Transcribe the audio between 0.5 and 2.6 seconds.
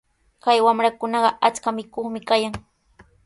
wamrakunaqa achka mikuqmi kayan.